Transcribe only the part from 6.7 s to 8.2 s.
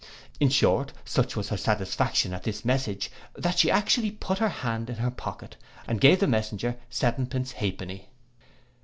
seven pence halfpenny.